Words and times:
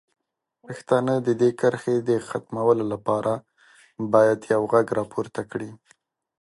پښتانه 0.65 1.13
د 1.27 1.29
دې 1.41 1.49
کرښې 1.59 1.97
د 2.09 2.11
ختمولو 2.27 2.83
لپاره 2.93 3.33
باید 4.13 4.49
یو 4.53 4.61
غږ 4.71 4.87
راپورته 4.99 5.41
کړي. 5.51 5.71